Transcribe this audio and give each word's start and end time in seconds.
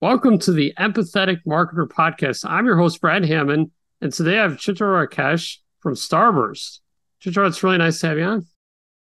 Welcome 0.00 0.38
to 0.40 0.52
the 0.52 0.72
Empathetic 0.78 1.40
Marketer 1.44 1.88
Podcast. 1.88 2.48
I'm 2.48 2.66
your 2.66 2.76
host, 2.76 3.00
Brad 3.00 3.24
Hammond, 3.24 3.72
and 4.00 4.12
today 4.12 4.38
I 4.38 4.42
have 4.42 4.52
Chitra 4.52 5.08
Rakesh 5.08 5.56
from 5.80 5.94
Starburst. 5.94 6.78
Chitra, 7.20 7.48
it's 7.48 7.64
really 7.64 7.78
nice 7.78 7.98
to 7.98 8.06
have 8.06 8.16
you 8.16 8.22
on. 8.22 8.46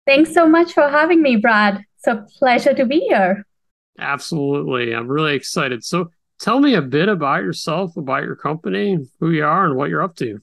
Thanks 0.06 0.32
so 0.32 0.48
much 0.48 0.72
for 0.72 0.88
having 0.88 1.20
me, 1.20 1.36
Brad. 1.36 1.84
It's 1.98 2.06
a 2.06 2.24
pleasure 2.38 2.72
to 2.72 2.86
be 2.86 3.00
here. 3.00 3.44
Absolutely. 3.98 4.94
I'm 4.94 5.06
really 5.06 5.34
excited. 5.34 5.84
So 5.84 6.12
tell 6.40 6.60
me 6.60 6.72
a 6.72 6.80
bit 6.80 7.10
about 7.10 7.42
yourself, 7.42 7.94
about 7.98 8.22
your 8.22 8.36
company, 8.36 8.96
who 9.20 9.32
you 9.32 9.44
are, 9.44 9.66
and 9.66 9.76
what 9.76 9.90
you're 9.90 10.02
up 10.02 10.16
to. 10.16 10.38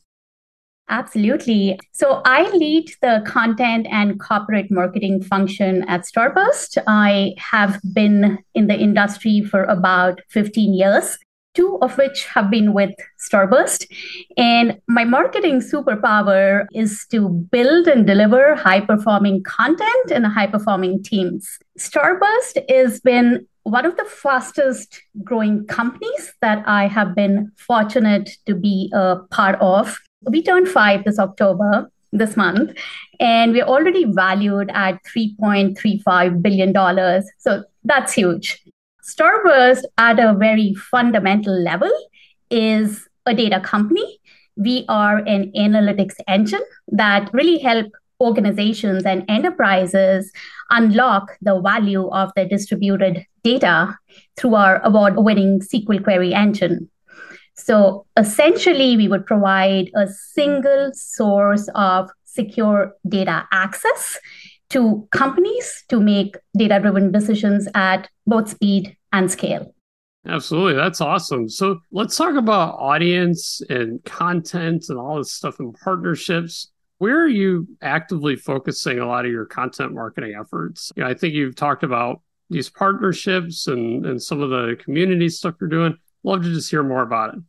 Absolutely. 0.94 1.80
So 1.92 2.22
I 2.24 2.48
lead 2.52 2.92
the 3.02 3.24
content 3.26 3.88
and 3.90 4.20
corporate 4.20 4.70
marketing 4.70 5.24
function 5.24 5.82
at 5.90 6.02
Starburst. 6.02 6.78
I 6.86 7.34
have 7.40 7.80
been 7.94 8.38
in 8.54 8.68
the 8.68 8.78
industry 8.78 9.42
for 9.42 9.64
about 9.64 10.22
15 10.30 10.76
years, 10.76 11.18
two 11.56 11.80
of 11.82 11.98
which 11.98 12.26
have 12.26 12.52
been 12.52 12.74
with 12.74 12.92
Starburst. 13.18 13.88
And 14.38 14.80
my 14.88 15.04
marketing 15.04 15.62
superpower 15.62 16.68
is 16.76 17.08
to 17.10 17.28
build 17.28 17.88
and 17.88 18.06
deliver 18.06 18.54
high 18.54 18.82
performing 18.82 19.42
content 19.42 20.12
and 20.12 20.28
high 20.28 20.46
performing 20.46 21.02
teams. 21.02 21.58
Starburst 21.80 22.70
has 22.70 23.00
been 23.00 23.48
one 23.64 23.88
of 23.88 23.98
the 23.98 24.06
fastest 24.06 25.02
growing 25.24 25.66
companies 25.66 26.34
that 26.42 26.64
I 26.68 26.86
have 26.86 27.16
been 27.16 27.52
fortunate 27.58 28.30
to 28.46 28.54
be 28.54 28.92
a 28.94 29.16
part 29.32 29.60
of 29.60 29.98
we 30.28 30.44
turned 30.44 30.68
five 30.68 31.04
this 31.04 31.20
October, 31.20 31.92
this 32.12 32.38
month, 32.38 32.78
and 33.20 33.54
we're 33.54 33.66
already 33.66 34.06
valued 34.06 34.70
at 34.74 35.04
$3.35 35.06 36.42
billion. 36.42 37.24
So 37.40 37.64
that's 37.84 38.14
huge. 38.14 38.64
Starburst, 39.04 39.84
at 39.98 40.20
a 40.20 40.34
very 40.34 40.74
fundamental 40.76 41.54
level, 41.54 41.92
is 42.50 43.08
a 43.26 43.34
data 43.34 43.60
company. 43.60 44.20
We 44.56 44.86
are 44.88 45.18
an 45.18 45.52
analytics 45.58 46.16
engine 46.28 46.64
that 46.90 47.30
really 47.34 47.58
help 47.58 47.92
organizations 48.22 49.04
and 49.06 49.26
enterprises 49.28 50.32
unlock 50.70 51.38
the 51.42 51.60
value 51.60 52.08
of 52.10 52.32
their 52.36 52.48
distributed 52.48 53.26
data 53.44 53.98
through 54.38 54.56
our 54.56 54.82
award 54.84 55.16
winning 55.18 55.60
SQL 55.60 56.04
query 56.04 56.34
engine. 56.34 56.90
So 57.56 58.06
essentially, 58.18 58.98
we 58.98 59.08
would 59.08 59.26
provide 59.26 59.92
a 59.96 60.08
single 60.08 60.92
source 60.94 61.70
of 61.76 62.10
secure 62.26 62.94
data 63.08 63.48
access 63.52 64.20
to 64.70 65.08
companies 65.12 65.84
to 65.90 66.00
make 66.00 66.36
data 66.58 66.80
driven 66.80 67.12
decisions 67.12 67.68
at 67.76 68.10
both 68.26 68.50
speed 68.50 68.98
and 69.12 69.30
scale. 69.30 69.74
Absolutely. 70.26 70.74
That's 70.74 71.02
awesome. 71.02 71.50
So 71.50 71.80
let's 71.92 72.16
talk 72.16 72.36
about 72.36 72.76
audience 72.80 73.62
and 73.70 74.04
content 74.04 74.86
and 74.90 74.98
all 74.98 75.18
this 75.18 75.34
stuff 75.34 75.60
and 75.60 75.76
partnerships. 75.76 76.72
Where 76.98 77.22
are 77.22 77.28
you 77.28 77.68
actively 77.82 78.36
focusing 78.38 79.00
a 79.00 79.06
lot 79.06 79.26
of 79.26 79.32
your 79.32 79.46
content 79.46 79.94
marketing 79.94 80.36
efforts? 80.40 80.92
You 80.96 81.04
know, 81.04 81.10
I 81.10 81.14
think 81.14 81.34
you've 81.34 81.56
talked 81.56 81.84
about 81.84 82.22
these 82.50 82.70
partnerships 82.70 83.68
and, 83.68 84.06
and 84.06 84.22
some 84.22 84.42
of 84.42 84.50
the 84.50 84.78
community 84.82 85.28
stuff 85.28 85.56
you're 85.60 85.70
doing. 85.70 85.98
Love 86.24 86.44
to 86.44 86.54
just 86.54 86.70
hear 86.72 86.84
more 86.84 87.04
about 87.04 87.36
it. 87.36 87.42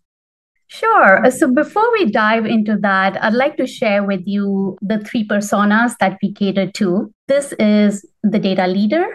Sure. 0.66 1.24
Uh, 1.24 1.30
so 1.30 1.52
before 1.52 1.90
we 1.92 2.10
dive 2.10 2.46
into 2.46 2.76
that, 2.78 3.22
I'd 3.22 3.34
like 3.34 3.56
to 3.58 3.66
share 3.66 4.02
with 4.02 4.22
you 4.26 4.76
the 4.80 4.98
three 4.98 5.26
personas 5.26 5.96
that 6.00 6.18
we 6.22 6.32
cater 6.32 6.70
to. 6.72 7.12
This 7.28 7.52
is 7.60 8.04
the 8.22 8.38
data 8.38 8.66
leader, 8.66 9.06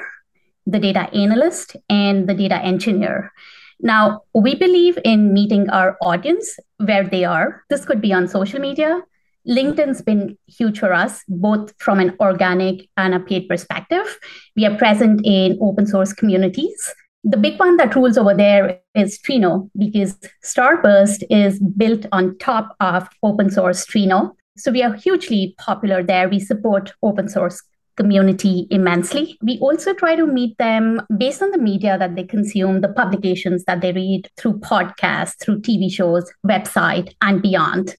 the 0.66 0.80
data 0.80 1.10
analyst, 1.14 1.76
and 1.90 2.30
the 2.30 2.34
data 2.34 2.56
engineer. 2.64 3.34
Now, 3.82 4.22
we 4.34 4.56
believe 4.56 5.00
in 5.04 5.34
meeting 5.34 5.70
our 5.70 5.98
audience 6.02 6.58
where 6.78 7.08
they 7.08 7.26
are. 7.26 7.64
This 7.70 7.86
could 7.86 8.02
be 8.02 8.14
on 8.14 8.28
social 8.28 8.60
media. 8.60 9.02
LinkedIn's 9.48 10.02
been 10.02 10.38
huge 10.48 10.80
for 10.80 10.94
us, 10.94 11.24
both 11.28 11.74
from 11.80 12.00
an 12.00 12.16
organic 12.20 12.88
and 12.98 13.16
a 13.16 13.20
paid 13.20 13.48
perspective. 13.48 14.20
We 14.56 14.66
are 14.66 14.78
present 14.78 15.22
in 15.24 15.58
open 15.62 15.88
source 15.88 16.14
communities 16.14 16.94
the 17.24 17.38
big 17.38 17.60
one 17.60 17.78
that 17.78 17.96
rules 17.96 18.18
over 18.18 18.34
there 18.34 18.80
is 18.96 19.20
Trino 19.20 19.70
because 19.78 20.18
Starburst 20.44 21.24
is 21.30 21.60
built 21.60 22.06
on 22.12 22.38
top 22.38 22.76
of 22.80 23.10
open 23.24 23.50
source 23.50 23.86
Trino. 23.86 24.32
So 24.58 24.72
we 24.72 24.84
are 24.84 24.94
hugely 24.94 25.56
popular 25.58 26.04
there. 26.04 26.30
We 26.30 26.40
support 26.40 26.94
open 27.04 27.28
source 27.28 27.62
community 27.98 28.66
immensely. 28.72 29.38
We 29.42 29.60
also 29.60 29.94
try 29.94 30.16
to 30.16 30.26
meet 30.26 30.58
them 30.58 31.02
based 31.18 31.42
on 31.42 31.52
the 31.52 31.58
media 31.58 31.98
that 31.98 32.16
they 32.16 32.24
consume, 32.24 32.80
the 32.80 32.88
publications 32.88 33.66
that 33.66 33.82
they 33.82 33.92
read 33.92 34.30
through 34.38 34.60
podcasts, 34.60 35.38
through 35.42 35.62
TV 35.62 35.92
shows, 35.92 36.32
website, 36.48 37.14
and 37.22 37.42
beyond. 37.42 37.96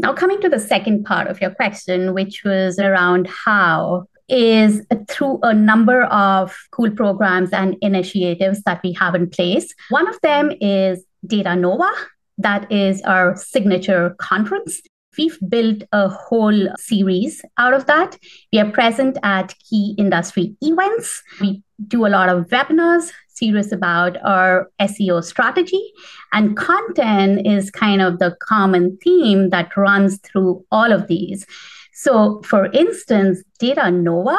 Now, 0.00 0.14
coming 0.14 0.40
to 0.40 0.48
the 0.48 0.58
second 0.58 1.04
part 1.04 1.28
of 1.28 1.40
your 1.40 1.50
question, 1.50 2.14
which 2.14 2.42
was 2.44 2.78
around 2.78 3.28
how 3.28 4.06
is 4.28 4.84
through 5.08 5.38
a 5.42 5.52
number 5.54 6.02
of 6.04 6.56
cool 6.70 6.90
programs 6.90 7.50
and 7.52 7.76
initiatives 7.80 8.62
that 8.62 8.80
we 8.82 8.92
have 8.92 9.14
in 9.14 9.28
place. 9.28 9.74
One 9.90 10.08
of 10.08 10.20
them 10.22 10.52
is 10.60 11.04
Datanova, 11.26 11.90
that 12.38 12.70
is 12.70 13.02
our 13.02 13.36
signature 13.36 14.14
conference. 14.18 14.80
We've 15.18 15.38
built 15.46 15.82
a 15.92 16.08
whole 16.08 16.68
series 16.76 17.42
out 17.58 17.74
of 17.74 17.84
that. 17.86 18.16
We 18.52 18.60
are 18.60 18.70
present 18.70 19.18
at 19.22 19.54
key 19.58 19.94
industry 19.98 20.56
events. 20.62 21.22
We 21.40 21.62
do 21.86 22.06
a 22.06 22.08
lot 22.08 22.30
of 22.30 22.46
webinars, 22.46 23.12
serious 23.28 23.72
about 23.72 24.16
our 24.24 24.70
SEO 24.80 25.22
strategy. 25.22 25.92
And 26.32 26.56
content 26.56 27.46
is 27.46 27.70
kind 27.70 28.00
of 28.00 28.20
the 28.20 28.36
common 28.40 28.96
theme 29.04 29.50
that 29.50 29.76
runs 29.76 30.18
through 30.20 30.64
all 30.70 30.92
of 30.92 31.08
these. 31.08 31.46
So, 31.92 32.42
for 32.42 32.66
instance, 32.72 33.42
Datanova 33.60 34.38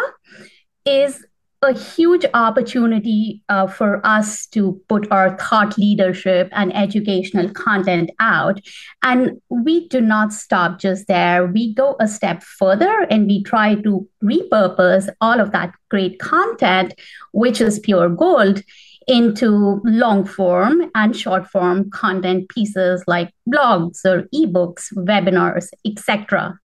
is 0.85 1.25
a 1.63 1.73
huge 1.73 2.25
opportunity 2.33 3.41
uh, 3.47 3.67
for 3.67 4.05
us 4.05 4.45
to 4.47 4.81
put 4.89 5.09
our 5.11 5.37
thought 5.37 5.77
leadership 5.77 6.49
and 6.51 6.75
educational 6.75 7.49
content 7.51 8.11
out. 8.19 8.59
And 9.01 9.41
we 9.49 9.87
do 9.87 10.01
not 10.01 10.33
stop 10.33 10.79
just 10.79 11.07
there. 11.07 11.47
We 11.47 11.73
go 11.73 11.95
a 11.99 12.07
step 12.07 12.43
further 12.43 13.07
and 13.09 13.27
we 13.27 13.43
try 13.43 13.75
to 13.75 14.07
repurpose 14.23 15.09
all 15.21 15.39
of 15.39 15.51
that 15.51 15.73
great 15.89 16.19
content, 16.19 16.93
which 17.31 17.61
is 17.61 17.79
pure 17.79 18.09
gold, 18.09 18.61
into 19.07 19.81
long 19.83 20.25
form 20.25 20.89
and 20.95 21.15
short 21.15 21.45
form 21.47 21.89
content 21.91 22.47
pieces 22.49 23.03
like 23.05 23.33
blogs 23.49 24.05
or 24.05 24.23
ebooks, 24.33 24.93
webinars, 24.93 25.67
etc. 25.85 26.57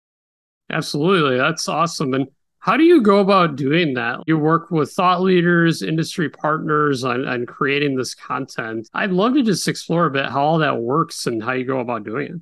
Absolutely. 0.70 1.36
That's 1.36 1.68
awesome. 1.68 2.14
And 2.14 2.28
how 2.60 2.76
do 2.76 2.82
you 2.82 3.00
go 3.00 3.18
about 3.18 3.56
doing 3.56 3.94
that? 3.94 4.20
You 4.26 4.38
work 4.38 4.70
with 4.70 4.92
thought 4.92 5.22
leaders, 5.22 5.82
industry 5.82 6.28
partners 6.28 7.04
on, 7.04 7.26
on 7.26 7.46
creating 7.46 7.96
this 7.96 8.14
content. 8.14 8.88
I'd 8.92 9.12
love 9.12 9.34
to 9.34 9.42
just 9.42 9.68
explore 9.68 10.06
a 10.06 10.10
bit 10.10 10.26
how 10.26 10.42
all 10.42 10.58
that 10.58 10.78
works 10.78 11.26
and 11.26 11.42
how 11.42 11.52
you 11.52 11.64
go 11.64 11.80
about 11.80 12.04
doing 12.04 12.26
it. 12.26 12.40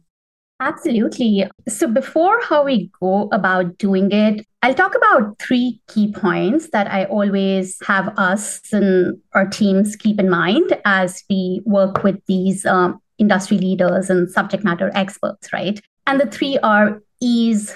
Absolutely. 0.58 1.46
So, 1.68 1.86
before 1.86 2.40
how 2.40 2.64
we 2.64 2.90
go 2.98 3.28
about 3.30 3.76
doing 3.76 4.10
it, 4.10 4.46
I'll 4.62 4.74
talk 4.74 4.94
about 4.94 5.38
three 5.38 5.80
key 5.86 6.12
points 6.12 6.70
that 6.70 6.90
I 6.90 7.04
always 7.04 7.76
have 7.86 8.08
us 8.18 8.62
and 8.72 9.18
our 9.34 9.46
teams 9.46 9.96
keep 9.96 10.18
in 10.18 10.30
mind 10.30 10.76
as 10.86 11.22
we 11.28 11.60
work 11.66 12.02
with 12.02 12.24
these 12.26 12.64
um, 12.64 13.00
industry 13.18 13.58
leaders 13.58 14.08
and 14.08 14.30
subject 14.30 14.64
matter 14.64 14.90
experts, 14.94 15.52
right? 15.52 15.78
And 16.06 16.18
the 16.18 16.26
three 16.26 16.58
are 16.62 17.02
ease, 17.20 17.74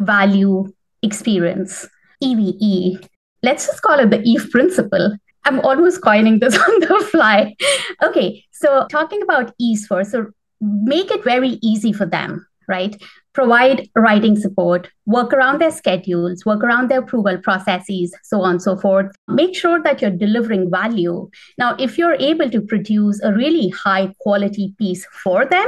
value, 0.00 0.72
experience, 1.02 1.86
EVE. 2.20 3.00
Let's 3.42 3.66
just 3.66 3.82
call 3.82 3.98
it 3.98 4.10
the 4.10 4.22
EVE 4.22 4.50
principle. 4.50 5.16
I'm 5.44 5.60
almost 5.60 6.02
coining 6.02 6.38
this 6.38 6.56
on 6.68 6.80
the 6.80 7.08
fly. 7.10 7.54
Okay, 8.02 8.44
so 8.52 8.86
talking 8.90 9.22
about 9.22 9.54
ease 9.58 9.86
first. 9.86 10.12
So 10.12 10.26
make 10.60 11.10
it 11.10 11.22
very 11.24 11.58
easy 11.62 11.92
for 11.92 12.06
them, 12.06 12.46
right? 12.68 13.00
Provide 13.34 13.88
writing 13.96 14.38
support, 14.38 14.88
work 15.06 15.32
around 15.32 15.60
their 15.60 15.72
schedules, 15.72 16.46
work 16.46 16.62
around 16.62 16.88
their 16.88 17.00
approval 17.00 17.36
processes, 17.38 18.14
so 18.22 18.42
on 18.42 18.52
and 18.52 18.62
so 18.62 18.76
forth. 18.76 19.14
Make 19.28 19.56
sure 19.56 19.82
that 19.82 20.00
you're 20.00 20.12
delivering 20.12 20.70
value. 20.70 21.28
Now, 21.58 21.76
if 21.78 21.98
you're 21.98 22.14
able 22.14 22.48
to 22.48 22.60
produce 22.60 23.20
a 23.22 23.32
really 23.32 23.68
high 23.70 24.14
quality 24.20 24.72
piece 24.78 25.04
for 25.06 25.44
them, 25.44 25.66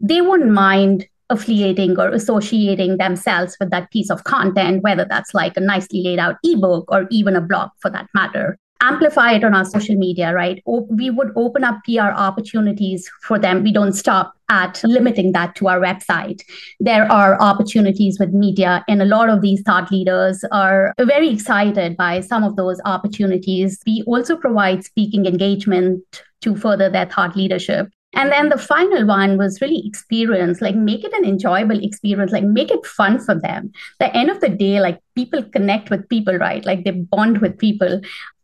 they 0.00 0.22
wouldn't 0.22 0.50
mind 0.50 1.06
affiliating 1.32 1.98
or 1.98 2.08
associating 2.10 2.98
themselves 2.98 3.56
with 3.58 3.70
that 3.70 3.90
piece 3.90 4.10
of 4.10 4.24
content, 4.24 4.82
whether 4.82 5.04
that's 5.04 5.34
like 5.34 5.56
a 5.56 5.60
nicely 5.60 6.02
laid 6.02 6.18
out 6.18 6.36
ebook 6.44 6.84
or 6.88 7.06
even 7.10 7.34
a 7.34 7.40
blog 7.40 7.70
for 7.80 7.90
that 7.90 8.08
matter. 8.14 8.56
Amplify 8.80 9.32
it 9.34 9.44
on 9.44 9.54
our 9.54 9.64
social 9.64 9.94
media, 9.94 10.34
right? 10.34 10.60
we 10.66 11.08
would 11.08 11.30
open 11.36 11.62
up 11.62 11.78
PR 11.84 12.10
opportunities 12.16 13.08
for 13.22 13.38
them. 13.38 13.62
We 13.62 13.72
don't 13.72 13.92
stop 13.92 14.34
at 14.48 14.82
limiting 14.84 15.30
that 15.32 15.54
to 15.56 15.68
our 15.68 15.78
website. 15.78 16.42
There 16.80 17.10
are 17.10 17.40
opportunities 17.40 18.18
with 18.18 18.34
media, 18.34 18.84
and 18.88 19.00
a 19.00 19.04
lot 19.04 19.28
of 19.28 19.40
these 19.40 19.62
thought 19.62 19.92
leaders 19.92 20.44
are 20.50 20.92
very 20.98 21.30
excited 21.30 21.96
by 21.96 22.20
some 22.20 22.42
of 22.42 22.56
those 22.56 22.80
opportunities. 22.84 23.80
We 23.86 24.02
also 24.06 24.36
provide 24.36 24.84
speaking 24.84 25.26
engagement 25.26 26.02
to 26.42 26.56
further 26.56 26.90
their 26.90 27.06
thought 27.06 27.36
leadership. 27.36 27.88
And 28.14 28.30
then 28.30 28.50
the 28.50 28.58
final 28.58 29.06
one 29.06 29.38
was 29.38 29.60
really 29.60 29.86
experience, 29.86 30.60
like 30.60 30.74
make 30.74 31.02
it 31.04 31.12
an 31.14 31.24
enjoyable 31.24 31.82
experience, 31.82 32.30
like 32.30 32.44
make 32.44 32.70
it 32.70 32.84
fun 32.84 33.18
for 33.18 33.34
them. 33.34 33.72
The 34.00 34.14
end 34.14 34.30
of 34.30 34.40
the 34.40 34.50
day, 34.50 34.80
like 34.80 35.00
people 35.14 35.42
connect 35.42 35.90
with 35.90 36.08
people, 36.08 36.36
right? 36.36 36.64
Like 36.64 36.84
they 36.84 36.90
bond 36.90 37.38
with 37.38 37.58
people. 37.58 38.00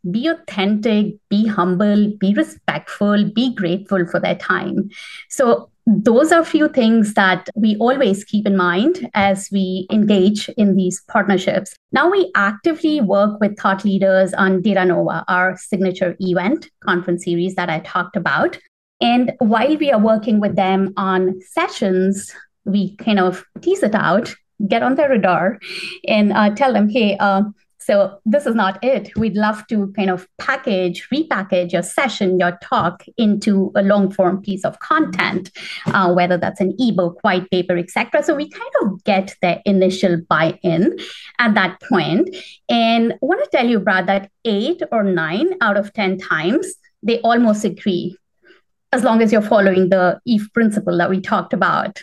Be 0.09 0.27
authentic, 0.27 1.15
be 1.29 1.45
humble, 1.45 2.11
be 2.19 2.33
respectful, 2.33 3.29
be 3.29 3.53
grateful 3.53 4.05
for 4.07 4.19
their 4.19 4.35
time. 4.35 4.89
So 5.29 5.69
those 5.85 6.31
are 6.31 6.41
a 6.41 6.45
few 6.45 6.69
things 6.69 7.15
that 7.15 7.49
we 7.55 7.75
always 7.77 8.23
keep 8.23 8.45
in 8.45 8.55
mind 8.55 9.09
as 9.13 9.49
we 9.51 9.87
engage 9.91 10.47
in 10.49 10.75
these 10.75 11.01
partnerships. 11.07 11.75
Now 11.91 12.09
we 12.09 12.31
actively 12.35 13.01
work 13.01 13.39
with 13.39 13.57
thought 13.57 13.83
leaders 13.83 14.33
on 14.35 14.61
Datanova, 14.61 15.23
our 15.27 15.57
signature 15.57 16.15
event 16.19 16.69
conference 16.81 17.25
series 17.25 17.55
that 17.55 17.69
I 17.69 17.79
talked 17.79 18.15
about. 18.15 18.57
And 19.01 19.33
while 19.39 19.77
we 19.77 19.91
are 19.91 19.99
working 19.99 20.39
with 20.39 20.55
them 20.55 20.93
on 20.97 21.39
sessions, 21.41 22.33
we 22.65 22.95
kind 22.97 23.19
of 23.19 23.45
tease 23.61 23.83
it 23.83 23.95
out, 23.95 24.33
get 24.67 24.83
on 24.83 24.95
their 24.95 25.09
radar, 25.09 25.59
and 26.07 26.33
uh, 26.33 26.53
tell 26.53 26.73
them, 26.73 26.89
hey, 26.89 27.17
uh, 27.17 27.43
so 27.89 28.19
this 28.23 28.45
is 28.45 28.53
not 28.53 28.77
it. 28.83 29.09
We'd 29.17 29.35
love 29.35 29.65
to 29.67 29.91
kind 29.93 30.11
of 30.11 30.27
package, 30.37 31.07
repackage 31.11 31.71
your 31.71 31.81
session, 31.81 32.37
your 32.37 32.59
talk 32.61 33.03
into 33.17 33.71
a 33.75 33.81
long 33.81 34.11
form 34.11 34.41
piece 34.41 34.63
of 34.63 34.77
content, 34.79 35.49
uh, 35.87 36.13
whether 36.13 36.37
that's 36.37 36.61
an 36.61 36.75
ebook, 36.77 37.17
white 37.23 37.49
paper, 37.49 37.75
etc. 37.77 38.21
So 38.21 38.35
we 38.35 38.47
kind 38.49 38.71
of 38.83 39.03
get 39.05 39.33
the 39.41 39.61
initial 39.65 40.21
buy-in 40.29 40.99
at 41.39 41.55
that 41.55 41.81
point. 41.89 42.35
And 42.69 43.13
I 43.13 43.17
want 43.21 43.43
to 43.43 43.49
tell 43.49 43.67
you, 43.67 43.79
Brad, 43.79 44.05
that 44.05 44.29
eight 44.45 44.83
or 44.91 45.03
nine 45.03 45.55
out 45.61 45.77
of 45.77 45.91
10 45.93 46.19
times, 46.19 46.71
they 47.01 47.19
almost 47.21 47.65
agree 47.65 48.15
as 48.91 49.03
long 49.03 49.21
as 49.21 49.31
you're 49.31 49.41
following 49.41 49.89
the 49.89 50.19
EVE 50.25 50.49
principle 50.53 50.97
that 50.97 51.09
we 51.09 51.21
talked 51.21 51.53
about. 51.53 52.01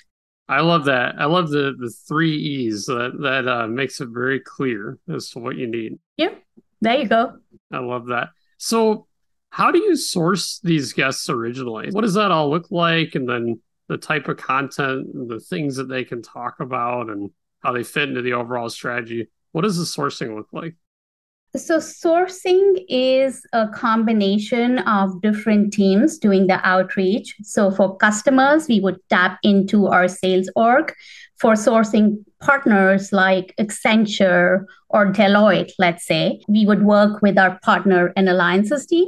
I 0.48 0.60
love 0.60 0.84
that. 0.84 1.16
I 1.18 1.24
love 1.24 1.50
the 1.50 1.74
the 1.76 1.90
three 1.90 2.36
E's 2.36 2.86
that 2.86 3.18
that 3.20 3.48
uh, 3.48 3.66
makes 3.66 4.00
it 4.00 4.08
very 4.10 4.38
clear 4.38 4.98
as 5.12 5.30
to 5.30 5.40
what 5.40 5.56
you 5.56 5.66
need. 5.66 5.98
Yeah, 6.16 6.34
there 6.80 6.98
you 6.98 7.08
go. 7.08 7.38
I 7.72 7.78
love 7.78 8.06
that. 8.06 8.28
So, 8.58 9.08
how 9.50 9.72
do 9.72 9.80
you 9.80 9.96
source 9.96 10.60
these 10.62 10.92
guests 10.92 11.28
originally? 11.28 11.90
What 11.90 12.02
does 12.02 12.14
that 12.14 12.30
all 12.30 12.48
look 12.48 12.70
like, 12.70 13.16
and 13.16 13.28
then 13.28 13.60
the 13.88 13.98
type 13.98 14.28
of 14.28 14.36
content, 14.36 15.08
the 15.28 15.40
things 15.40 15.76
that 15.76 15.88
they 15.88 16.04
can 16.04 16.22
talk 16.22 16.60
about, 16.60 17.10
and 17.10 17.30
how 17.60 17.72
they 17.72 17.82
fit 17.82 18.08
into 18.08 18.22
the 18.22 18.34
overall 18.34 18.70
strategy? 18.70 19.28
What 19.50 19.62
does 19.62 19.78
the 19.78 19.84
sourcing 19.84 20.36
look 20.36 20.48
like? 20.52 20.76
So, 21.54 21.78
sourcing 21.78 22.84
is 22.88 23.46
a 23.52 23.68
combination 23.68 24.78
of 24.80 25.22
different 25.22 25.72
teams 25.72 26.18
doing 26.18 26.48
the 26.48 26.60
outreach. 26.66 27.34
So, 27.42 27.70
for 27.70 27.96
customers, 27.96 28.68
we 28.68 28.80
would 28.80 28.98
tap 29.08 29.38
into 29.42 29.86
our 29.86 30.08
sales 30.08 30.50
org. 30.54 30.92
For 31.38 31.52
sourcing 31.52 32.24
partners 32.40 33.12
like 33.12 33.54
Accenture 33.60 34.64
or 34.88 35.12
Deloitte, 35.12 35.72
let's 35.78 36.06
say, 36.06 36.40
we 36.48 36.64
would 36.64 36.82
work 36.82 37.20
with 37.20 37.38
our 37.38 37.58
partner 37.62 38.12
and 38.16 38.28
alliances 38.28 38.86
team. 38.86 39.06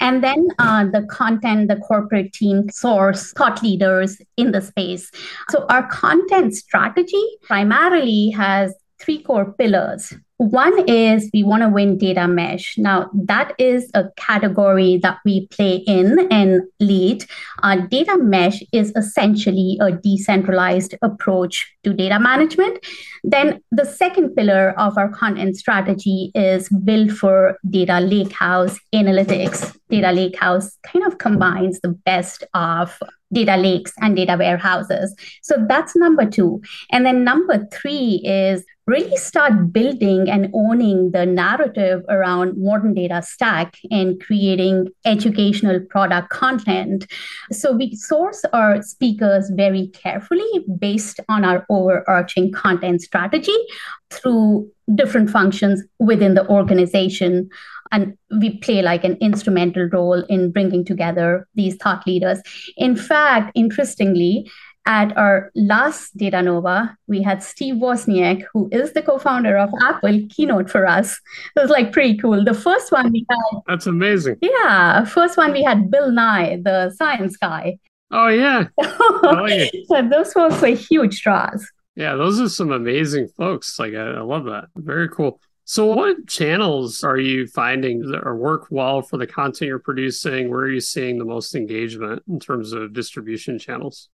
And 0.00 0.24
then 0.24 0.48
uh, 0.58 0.86
the 0.86 1.06
content, 1.10 1.68
the 1.68 1.76
corporate 1.76 2.32
team 2.32 2.68
source 2.70 3.32
thought 3.32 3.62
leaders 3.62 4.20
in 4.36 4.52
the 4.52 4.60
space. 4.60 5.10
So, 5.50 5.64
our 5.70 5.86
content 5.88 6.54
strategy 6.54 7.24
primarily 7.42 8.30
has 8.30 8.74
three 8.98 9.22
core 9.22 9.52
pillars. 9.52 10.12
One 10.38 10.86
is 10.86 11.30
we 11.32 11.42
want 11.42 11.62
to 11.62 11.70
win 11.70 11.96
data 11.96 12.28
mesh. 12.28 12.76
Now, 12.76 13.10
that 13.14 13.54
is 13.58 13.90
a 13.94 14.04
category 14.16 14.98
that 14.98 15.18
we 15.24 15.46
play 15.46 15.76
in 15.76 16.28
and 16.30 16.60
lead. 16.78 17.24
Uh, 17.62 17.76
data 17.76 18.18
mesh 18.18 18.62
is 18.70 18.92
essentially 18.96 19.78
a 19.80 19.92
decentralized 19.92 20.94
approach 21.00 21.74
to 21.84 21.94
data 21.94 22.20
management. 22.20 22.84
Then, 23.24 23.62
the 23.70 23.86
second 23.86 24.34
pillar 24.34 24.78
of 24.78 24.98
our 24.98 25.08
content 25.08 25.56
strategy 25.56 26.32
is 26.34 26.68
build 26.84 27.12
for 27.12 27.56
data 27.70 27.94
lakehouse 27.94 28.78
analytics. 28.94 29.74
Data 29.88 30.08
lakehouse 30.08 30.76
kind 30.82 31.06
of 31.06 31.16
combines 31.16 31.80
the 31.80 31.88
best 32.04 32.44
of 32.52 32.98
data 33.32 33.56
lakes 33.56 33.92
and 34.00 34.16
data 34.16 34.36
warehouses. 34.38 35.14
So 35.42 35.64
that's 35.68 35.96
number 35.96 36.26
two. 36.26 36.62
And 36.90 37.04
then 37.04 37.24
number 37.24 37.66
three 37.72 38.22
is 38.24 38.64
really 38.86 39.16
start 39.16 39.72
building 39.72 40.30
and 40.30 40.48
owning 40.54 41.10
the 41.10 41.26
narrative 41.26 42.02
around 42.08 42.56
modern 42.56 42.94
data 42.94 43.20
stack 43.20 43.76
and 43.90 44.22
creating 44.22 44.88
educational 45.04 45.80
product 45.90 46.30
content. 46.30 47.06
So 47.50 47.72
we 47.72 47.96
source 47.96 48.44
our 48.52 48.82
speakers 48.82 49.50
very 49.54 49.88
carefully 49.88 50.64
based 50.78 51.18
on 51.28 51.44
our 51.44 51.66
overarching 51.68 52.52
content 52.52 53.02
strategy 53.02 53.56
through 54.10 54.70
different 54.94 55.30
functions 55.30 55.82
within 55.98 56.34
the 56.34 56.48
organization. 56.48 57.50
And 57.92 58.16
we 58.40 58.58
play 58.58 58.82
like 58.82 59.04
an 59.04 59.16
instrumental 59.20 59.88
role 59.92 60.24
in 60.24 60.52
bringing 60.52 60.84
together 60.84 61.46
these 61.54 61.76
thought 61.76 62.06
leaders. 62.06 62.40
In 62.76 62.96
fact, 62.96 63.52
interestingly, 63.54 64.50
at 64.86 65.16
our 65.16 65.50
last 65.54 66.16
Datanova, 66.16 66.94
we 67.08 67.20
had 67.20 67.42
Steve 67.42 67.76
Wozniak, 67.76 68.44
who 68.52 68.68
is 68.70 68.92
the 68.92 69.02
co-founder 69.02 69.56
of 69.56 69.70
Apple, 69.82 70.20
keynote 70.30 70.70
for 70.70 70.86
us. 70.86 71.20
It 71.56 71.60
was 71.60 71.70
like 71.70 71.92
pretty 71.92 72.16
cool. 72.18 72.44
The 72.44 72.54
first 72.54 72.92
one 72.92 73.10
we 73.10 73.26
had. 73.28 73.60
That's 73.66 73.86
amazing. 73.86 74.36
Yeah, 74.40 75.04
first 75.04 75.36
one 75.36 75.52
we 75.52 75.64
had 75.64 75.90
Bill 75.90 76.12
Nye, 76.12 76.60
the 76.62 76.90
science 76.90 77.36
guy. 77.36 77.78
Oh 78.12 78.28
yeah. 78.28 78.68
oh, 78.78 79.46
yeah. 79.48 79.66
so 79.88 80.08
those 80.08 80.32
folks 80.32 80.60
were 80.62 80.68
huge 80.68 81.22
draws. 81.22 81.66
Yeah, 81.96 82.14
those 82.14 82.40
are 82.40 82.48
some 82.48 82.70
amazing 82.70 83.28
folks. 83.36 83.78
Like 83.78 83.94
I, 83.94 84.12
I 84.12 84.20
love 84.20 84.44
that. 84.44 84.66
Very 84.76 85.08
cool. 85.08 85.40
So, 85.68 85.86
what 85.86 86.28
channels 86.28 87.02
are 87.02 87.18
you 87.18 87.48
finding 87.48 88.08
that 88.12 88.24
work 88.32 88.68
well 88.70 89.02
for 89.02 89.16
the 89.16 89.26
content 89.26 89.68
you're 89.68 89.80
producing? 89.80 90.48
Where 90.48 90.60
are 90.60 90.70
you 90.70 90.80
seeing 90.80 91.18
the 91.18 91.24
most 91.24 91.56
engagement 91.56 92.22
in 92.28 92.38
terms 92.38 92.72
of 92.72 92.92
distribution 92.92 93.58
channels? 93.58 94.08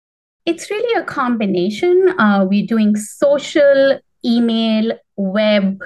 It's 0.45 0.71
really 0.71 1.01
a 1.01 1.07
combination. 1.07 2.15
Uh, 2.19 2.45
we're 2.47 2.67
doing 2.67 2.97
social, 2.97 3.99
email, 4.23 4.93
web, 5.17 5.81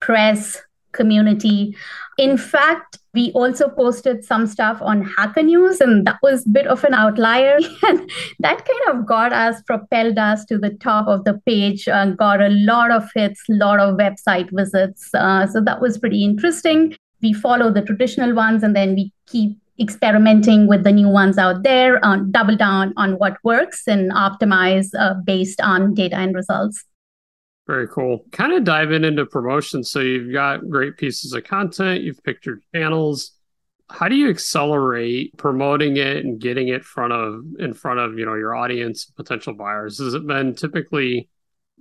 press, 0.00 0.58
community. 0.92 1.76
In 2.18 2.36
fact, 2.36 2.98
we 3.14 3.30
also 3.32 3.68
posted 3.68 4.24
some 4.24 4.46
stuff 4.46 4.78
on 4.80 5.02
Hacker 5.02 5.42
News, 5.42 5.80
and 5.80 6.06
that 6.06 6.18
was 6.22 6.46
a 6.46 6.48
bit 6.48 6.66
of 6.66 6.84
an 6.84 6.94
outlier. 6.94 7.58
And 7.82 8.10
that 8.40 8.64
kind 8.64 8.96
of 8.96 9.06
got 9.06 9.32
us, 9.32 9.60
propelled 9.62 10.18
us 10.18 10.44
to 10.46 10.58
the 10.58 10.70
top 10.70 11.08
of 11.08 11.24
the 11.24 11.40
page, 11.46 11.88
uh, 11.88 12.06
got 12.06 12.40
a 12.40 12.48
lot 12.48 12.90
of 12.90 13.10
hits, 13.14 13.42
lot 13.48 13.80
of 13.80 13.96
website 13.96 14.50
visits. 14.52 15.10
Uh, 15.14 15.46
so 15.46 15.60
that 15.60 15.80
was 15.80 15.98
pretty 15.98 16.24
interesting. 16.24 16.96
We 17.22 17.32
follow 17.32 17.70
the 17.70 17.82
traditional 17.82 18.34
ones, 18.34 18.62
and 18.62 18.74
then 18.74 18.94
we 18.94 19.12
keep 19.26 19.58
experimenting 19.80 20.68
with 20.68 20.84
the 20.84 20.92
new 20.92 21.08
ones 21.08 21.38
out 21.38 21.62
there, 21.62 22.04
uh, 22.04 22.18
double 22.30 22.56
down 22.56 22.92
on 22.96 23.12
what 23.14 23.36
works 23.42 23.86
and 23.86 24.12
optimize 24.12 24.88
uh, 24.98 25.14
based 25.24 25.60
on 25.60 25.94
data 25.94 26.16
and 26.16 26.34
results. 26.34 26.84
Very 27.72 27.88
cool. 27.88 28.26
Kind 28.32 28.52
of 28.52 28.64
dive 28.64 28.92
in 28.92 29.02
into 29.02 29.24
promotion. 29.24 29.82
So 29.82 30.00
you've 30.00 30.30
got 30.30 30.68
great 30.68 30.98
pieces 30.98 31.32
of 31.32 31.44
content, 31.44 32.02
you've 32.02 32.22
picked 32.22 32.44
your 32.44 32.58
channels. 32.74 33.32
How 33.88 34.08
do 34.08 34.14
you 34.14 34.28
accelerate 34.28 35.34
promoting 35.38 35.96
it 35.96 36.18
and 36.18 36.38
getting 36.38 36.68
it 36.68 36.84
front 36.84 37.14
of 37.14 37.42
in 37.58 37.72
front 37.72 37.98
of 37.98 38.18
you 38.18 38.26
know 38.26 38.34
your 38.34 38.54
audience, 38.54 39.06
potential 39.06 39.54
buyers? 39.54 40.00
Has 40.00 40.12
it 40.12 40.26
been 40.26 40.54
typically 40.54 41.30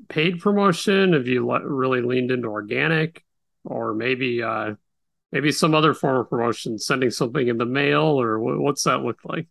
paid 0.08 0.40
promotion? 0.40 1.12
Have 1.12 1.28
you 1.28 1.46
le- 1.46 1.68
really 1.68 2.02
leaned 2.02 2.32
into 2.32 2.48
organic, 2.48 3.26
or 3.66 3.94
maybe 3.94 4.42
uh, 4.42 4.76
maybe 5.34 5.52
some 5.52 5.76
other 5.76 5.94
form 5.94 6.22
of 6.22 6.30
promotion, 6.30 6.80
sending 6.80 7.10
something 7.10 7.50
in 7.50 7.58
the 7.58 7.66
mail, 7.66 8.04
or 8.04 8.40
what's 8.40 8.84
that 8.84 9.02
look 9.02 9.20
like? 9.26 9.48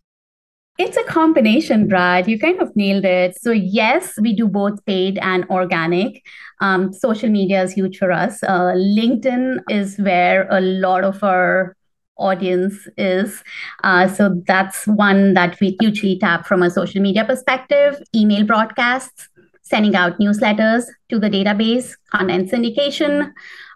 It's 0.82 0.96
a 0.96 1.04
combination, 1.04 1.88
Brad. 1.88 2.26
You 2.26 2.38
kind 2.38 2.58
of 2.58 2.74
nailed 2.74 3.04
it. 3.04 3.38
So, 3.38 3.50
yes, 3.50 4.14
we 4.18 4.34
do 4.34 4.48
both 4.48 4.82
paid 4.86 5.18
and 5.18 5.44
organic. 5.50 6.24
Um, 6.62 6.90
social 6.94 7.28
media 7.28 7.62
is 7.62 7.72
huge 7.72 7.98
for 7.98 8.10
us. 8.10 8.42
Uh, 8.42 8.72
LinkedIn 8.72 9.58
is 9.68 9.98
where 9.98 10.48
a 10.50 10.62
lot 10.62 11.04
of 11.04 11.22
our 11.22 11.76
audience 12.16 12.88
is. 12.96 13.44
Uh, 13.84 14.08
so, 14.08 14.40
that's 14.46 14.86
one 14.86 15.34
that 15.34 15.60
we 15.60 15.76
hugely 15.80 16.18
tap 16.18 16.46
from 16.46 16.62
a 16.62 16.70
social 16.70 17.02
media 17.02 17.26
perspective. 17.26 18.00
Email 18.16 18.46
broadcasts, 18.46 19.28
sending 19.60 19.94
out 19.94 20.18
newsletters 20.18 20.84
to 21.10 21.18
the 21.18 21.28
database, 21.28 21.94
content 22.10 22.50
syndication, 22.50 23.32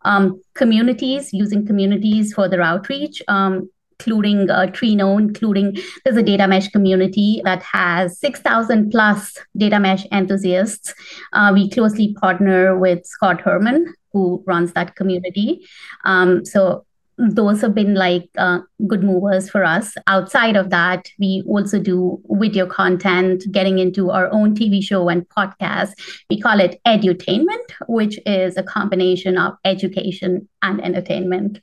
um, 0.07 0.41
communities, 0.55 1.35
using 1.35 1.67
communities 1.67 2.33
for 2.33 2.49
their 2.49 2.63
outreach, 2.63 3.21
um, 3.29 3.69
including 3.99 4.51
uh, 4.51 4.67
Trino, 4.67 5.19
including 5.19 5.77
there's 6.05 6.17
a 6.17 6.23
data 6.23 6.47
mesh 6.47 6.69
community 6.69 7.41
that 7.45 7.63
has 7.63 8.19
6,000 8.19 8.91
plus 8.91 9.39
data 9.57 9.81
mesh 9.81 10.07
enthusiasts. 10.13 10.95
Uh, 11.33 11.51
we 11.53 11.71
closely 11.71 12.15
partner 12.15 12.79
with 12.79 13.05
Scott 13.07 13.41
Hirleman, 13.43 13.87
who 14.13 14.43
runs 14.47 14.73
that 14.73 14.97
community. 14.97 15.67
Um, 16.05 16.45
so 16.45 16.85
those 17.17 17.61
have 17.61 17.75
been 17.75 17.95
like 17.95 18.29
uh, 18.37 18.59
good 18.89 19.05
movers 19.05 19.49
for 19.49 19.65
us. 19.65 19.95
Outside 20.09 20.57
of 20.57 20.71
that, 20.71 21.09
we 21.19 21.45
also 21.47 21.79
do 21.79 22.21
video 22.29 22.67
content, 22.67 23.45
getting 23.53 23.79
into 23.79 24.11
our 24.11 24.29
own 24.33 24.57
TV 24.57 24.83
show 24.83 25.09
and 25.09 25.29
podcast. 25.29 25.93
We 26.29 26.41
call 26.41 26.59
it 26.59 26.81
edutainment, 26.87 27.71
which 27.87 28.19
is 28.27 28.57
a 28.57 28.65
combination 28.65 29.39
of 29.39 29.55
education 29.65 30.49
and 30.63 30.85
entertainment. 30.85 31.61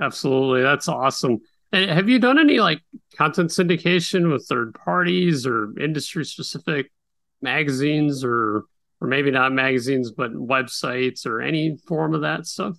Absolutely. 0.00 0.62
That's 0.62 0.88
awesome. 0.88 1.40
And 1.72 1.90
have 1.90 2.08
you 2.08 2.18
done 2.18 2.38
any 2.38 2.60
like 2.60 2.82
content 3.16 3.50
syndication 3.50 4.32
with 4.32 4.46
third 4.46 4.74
parties 4.74 5.46
or 5.46 5.76
industry 5.78 6.24
specific 6.24 6.90
magazines 7.42 8.24
or 8.24 8.64
or 9.00 9.08
maybe 9.08 9.30
not 9.30 9.52
magazines 9.52 10.10
but 10.10 10.32
websites 10.32 11.26
or 11.26 11.40
any 11.40 11.76
form 11.86 12.14
of 12.14 12.22
that 12.22 12.46
stuff? 12.46 12.76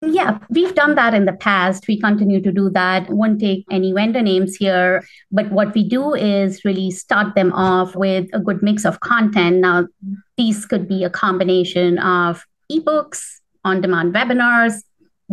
Yeah, 0.00 0.38
we've 0.48 0.74
done 0.74 0.94
that 0.94 1.12
in 1.12 1.24
the 1.24 1.32
past. 1.32 1.88
We 1.88 2.00
continue 2.00 2.40
to 2.40 2.52
do 2.52 2.70
that. 2.70 3.10
Won't 3.10 3.40
take 3.40 3.64
any 3.68 3.92
vendor 3.92 4.22
names 4.22 4.54
here, 4.54 5.04
but 5.32 5.50
what 5.50 5.74
we 5.74 5.88
do 5.88 6.14
is 6.14 6.64
really 6.64 6.92
start 6.92 7.34
them 7.34 7.52
off 7.52 7.96
with 7.96 8.28
a 8.32 8.38
good 8.38 8.62
mix 8.62 8.84
of 8.84 9.00
content. 9.00 9.56
Now, 9.56 9.88
these 10.36 10.64
could 10.66 10.86
be 10.86 11.02
a 11.02 11.10
combination 11.10 11.98
of 11.98 12.46
ebooks, 12.70 13.38
on 13.64 13.80
demand 13.80 14.14
webinars, 14.14 14.82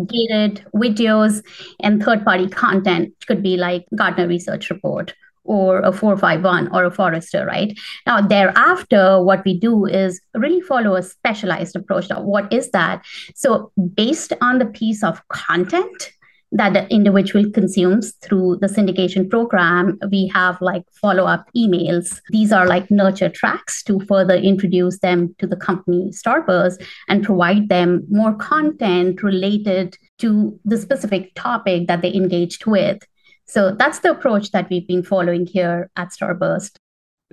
gated 0.07 0.65
videos, 0.73 1.43
and 1.79 2.03
third 2.03 2.23
party 2.25 2.47
content, 2.49 3.13
could 3.27 3.41
be 3.41 3.57
like 3.57 3.85
Gartner 3.95 4.27
Research 4.27 4.69
Report 4.69 5.13
or 5.45 5.79
a 5.79 5.91
451 5.91 6.69
or 6.73 6.85
a 6.85 6.91
Forrester, 6.91 7.45
right? 7.45 7.77
Now, 8.05 8.19
thereafter, 8.19 9.23
what 9.23 9.45
we 9.45 9.59
do 9.59 9.85
is 9.85 10.19
really 10.33 10.61
follow 10.61 10.95
a 10.95 11.03
specialized 11.03 11.75
approach. 11.75 12.09
Now, 12.09 12.21
what 12.21 12.51
is 12.51 12.71
that? 12.71 13.05
So, 13.35 13.71
based 13.93 14.33
on 14.41 14.59
the 14.59 14.65
piece 14.65 15.03
of 15.03 15.21
content 15.29 16.11
that 16.57 16.74
the 16.74 16.88
individual 16.93 17.50
consumes 17.51 18.13
through 18.21 18.57
the 18.62 18.67
syndication 18.67 19.29
program, 19.29 20.00
we 20.09 20.31
have 20.33 20.59
like 20.62 20.83
follow 21.01 21.25
up 21.25 21.50
emails. 21.55 22.21
These 22.29 22.51
are 22.51 22.65
like 22.65 22.89
nurture 22.89 23.29
tracks 23.29 23.83
to 23.83 24.00
further 24.01 24.35
introduce 24.35 25.00
them 25.00 25.35
to 25.39 25.47
the 25.47 25.57
company 25.57 26.12
Starburst 26.12 26.81
and 27.09 27.24
provide 27.24 27.67
them 27.69 28.05
more 28.09 28.33
content 28.35 29.21
related 29.21 29.97
to 30.19 30.57
the 30.63 30.77
specific 30.77 31.33
topic 31.35 31.88
that 31.88 32.01
they 32.01 32.13
engaged 32.13 32.65
with. 32.65 33.00
So 33.45 33.75
that's 33.75 34.00
the 34.00 34.12
approach 34.12 34.51
that 34.51 34.69
we've 34.69 34.88
been 34.88 35.03
following 35.03 35.45
here 35.45 35.89
at 35.97 36.09
Starburst. 36.09 36.77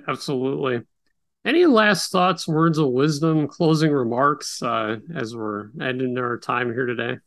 Absolutely. 0.09 0.83
Any 1.45 1.67
last 1.67 2.11
thoughts, 2.11 2.47
words 2.47 2.79
of 2.79 2.89
wisdom, 2.89 3.49
closing 3.49 3.93
remarks 3.93 4.63
uh, 4.63 4.97
as 5.15 5.35
we're 5.35 5.71
ending 5.81 6.19
our 6.19 6.39
time 6.39 6.73
here 6.73 6.87
today? 6.87 7.19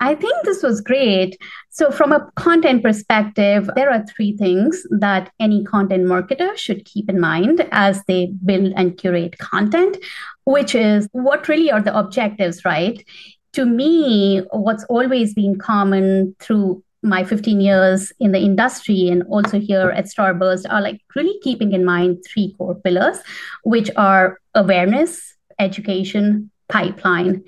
I 0.00 0.14
think 0.14 0.44
this 0.44 0.62
was 0.62 0.80
great. 0.80 1.36
So, 1.70 1.90
from 1.90 2.12
a 2.12 2.30
content 2.36 2.82
perspective, 2.84 3.68
there 3.74 3.90
are 3.90 4.04
three 4.06 4.36
things 4.36 4.86
that 4.90 5.32
any 5.40 5.64
content 5.64 6.04
marketer 6.04 6.56
should 6.56 6.84
keep 6.84 7.10
in 7.10 7.20
mind 7.20 7.66
as 7.72 8.04
they 8.04 8.32
build 8.44 8.72
and 8.76 8.96
curate 8.96 9.38
content, 9.38 9.96
which 10.44 10.74
is 10.74 11.08
what 11.12 11.48
really 11.48 11.72
are 11.72 11.82
the 11.82 11.96
objectives, 11.98 12.64
right? 12.64 13.04
To 13.54 13.64
me, 13.64 14.42
what's 14.52 14.84
always 14.84 15.34
been 15.34 15.58
common 15.58 16.36
through 16.38 16.82
my 17.02 17.24
15 17.24 17.60
years 17.60 18.12
in 18.18 18.32
the 18.32 18.40
industry 18.40 19.08
and 19.08 19.22
also 19.24 19.60
here 19.60 19.90
at 19.90 20.06
Starburst 20.06 20.66
are 20.68 20.80
like 20.80 21.00
really 21.14 21.38
keeping 21.42 21.72
in 21.72 21.84
mind 21.84 22.18
three 22.26 22.54
core 22.58 22.74
pillars, 22.74 23.18
which 23.64 23.90
are 23.96 24.38
awareness, 24.54 25.34
education, 25.58 26.50
pipeline. 26.68 27.44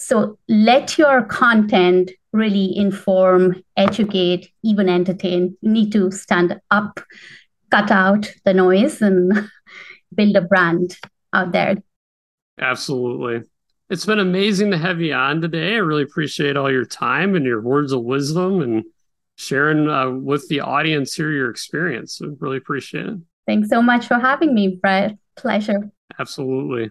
So 0.00 0.38
let 0.48 0.96
your 0.96 1.24
content 1.24 2.10
really 2.32 2.74
inform, 2.74 3.62
educate, 3.76 4.50
even 4.62 4.88
entertain. 4.88 5.58
You 5.60 5.70
need 5.70 5.92
to 5.92 6.10
stand 6.10 6.58
up, 6.70 7.00
cut 7.70 7.90
out 7.90 8.32
the 8.46 8.54
noise, 8.54 9.02
and 9.02 9.50
build 10.14 10.36
a 10.36 10.40
brand 10.40 10.96
out 11.34 11.52
there. 11.52 11.76
Absolutely. 12.58 13.46
It's 13.90 14.06
been 14.06 14.18
amazing 14.18 14.70
to 14.70 14.78
have 14.78 15.02
you 15.02 15.12
on 15.12 15.42
today. 15.42 15.74
I 15.74 15.78
really 15.78 16.04
appreciate 16.04 16.56
all 16.56 16.72
your 16.72 16.86
time 16.86 17.34
and 17.34 17.44
your 17.44 17.60
words 17.60 17.92
of 17.92 18.02
wisdom 18.02 18.62
and 18.62 18.84
sharing 19.36 19.86
uh, 19.86 20.08
with 20.08 20.48
the 20.48 20.60
audience 20.60 21.12
here 21.12 21.30
your 21.30 21.50
experience. 21.50 22.22
I 22.22 22.28
really 22.38 22.56
appreciate 22.56 23.04
it. 23.04 23.18
Thanks 23.46 23.68
so 23.68 23.82
much 23.82 24.06
for 24.06 24.18
having 24.18 24.54
me, 24.54 24.78
Brett. 24.80 25.18
Pleasure. 25.36 25.90
Absolutely. 26.18 26.90